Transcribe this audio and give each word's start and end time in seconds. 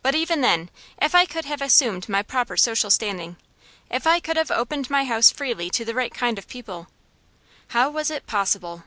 But 0.00 0.14
even 0.14 0.40
then, 0.40 0.70
if 0.96 1.14
I 1.14 1.26
could 1.26 1.44
have 1.44 1.60
assumed 1.60 2.08
my 2.08 2.22
proper 2.22 2.56
social 2.56 2.88
standing, 2.90 3.36
if 3.90 4.06
I 4.06 4.18
could 4.18 4.38
have 4.38 4.50
opened 4.50 4.88
my 4.88 5.04
house 5.04 5.30
freely 5.30 5.68
to 5.68 5.84
the 5.84 5.92
right 5.92 6.14
kind 6.14 6.38
of 6.38 6.48
people 6.48 6.88
How 7.66 7.90
was 7.90 8.10
it 8.10 8.26
possible? 8.26 8.84